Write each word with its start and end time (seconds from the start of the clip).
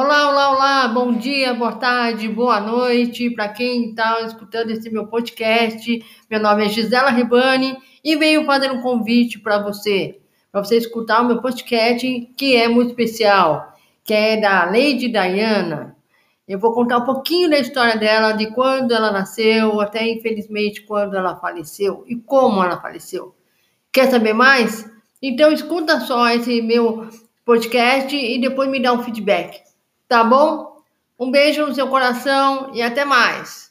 Olá, 0.00 0.30
olá, 0.30 0.50
olá, 0.52 0.86
bom 0.86 1.12
dia, 1.12 1.52
boa 1.52 1.72
tarde, 1.72 2.28
boa 2.28 2.60
noite 2.60 3.30
para 3.30 3.48
quem 3.48 3.88
está 3.88 4.20
escutando 4.20 4.70
esse 4.70 4.88
meu 4.88 5.08
podcast. 5.08 6.06
Meu 6.30 6.38
nome 6.38 6.64
é 6.64 6.68
Gisela 6.68 7.10
Ribani 7.10 7.76
e 8.04 8.14
venho 8.14 8.44
fazer 8.44 8.70
um 8.70 8.80
convite 8.80 9.40
para 9.40 9.58
você, 9.58 10.20
para 10.52 10.62
você 10.62 10.76
escutar 10.76 11.20
o 11.20 11.26
meu 11.26 11.42
podcast, 11.42 12.32
que 12.36 12.54
é 12.54 12.68
muito 12.68 12.90
especial, 12.90 13.76
que 14.04 14.14
é 14.14 14.36
da 14.36 14.66
Lady 14.66 15.08
Diana. 15.08 15.96
Eu 16.46 16.60
vou 16.60 16.72
contar 16.72 16.98
um 16.98 17.04
pouquinho 17.04 17.50
da 17.50 17.58
história 17.58 17.96
dela, 17.96 18.30
de 18.30 18.54
quando 18.54 18.94
ela 18.94 19.10
nasceu, 19.10 19.80
até 19.80 20.08
infelizmente 20.08 20.82
quando 20.82 21.16
ela 21.16 21.34
faleceu 21.34 22.04
e 22.06 22.14
como 22.14 22.62
ela 22.62 22.80
faleceu. 22.80 23.34
Quer 23.92 24.08
saber 24.08 24.32
mais? 24.32 24.88
Então 25.20 25.50
escuta 25.50 25.98
só 25.98 26.30
esse 26.30 26.62
meu 26.62 27.08
podcast 27.44 28.16
e 28.16 28.40
depois 28.40 28.70
me 28.70 28.80
dá 28.80 28.92
um 28.92 29.02
feedback. 29.02 29.66
Tá 30.08 30.24
bom? 30.24 30.82
Um 31.18 31.30
beijo 31.30 31.66
no 31.66 31.74
seu 31.74 31.86
coração 31.88 32.70
e 32.74 32.80
até 32.82 33.04
mais. 33.04 33.67